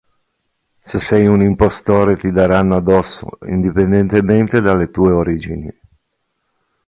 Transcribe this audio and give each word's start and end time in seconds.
Se 0.79 0.97
sei 0.99 1.27
un 1.27 1.43
impostore 1.43 2.17
ti 2.17 2.31
daranno 2.31 2.75
addosso 2.75 3.37
indipendentemente 3.43 4.59
dalle 4.59 4.89
tue 4.89 5.11
origini. 5.11 5.71